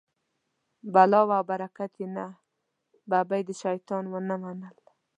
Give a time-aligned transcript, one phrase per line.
[0.93, 2.25] بلا وه او برکت یې نه،
[3.09, 4.77] ببۍ د شیطان و نه منل.